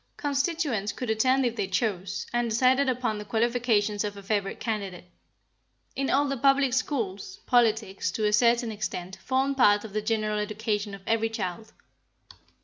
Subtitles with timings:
[0.17, 5.11] Constituents could attend if they chose, and decide upon the qualifications of a favorite candidate.
[5.95, 10.39] In all the public schools, politics to a certain extent formed part of the general
[10.39, 11.71] education of every child.